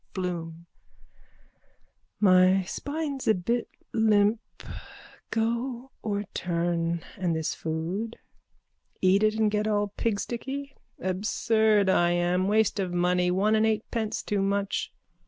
[0.15, 0.65] BLOOM:
[2.19, 4.39] My spine's a bit limp.
[5.29, 7.03] Go or turn?
[7.19, 8.17] And this food?
[8.99, 10.71] Eat it and get all pigsticky.
[10.97, 12.47] Absurd I am.
[12.47, 13.29] Waste of money.
[13.29, 14.91] One and eightpence too much.